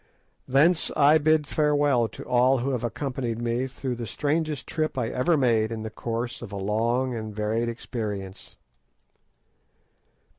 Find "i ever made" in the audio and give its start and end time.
4.97-5.71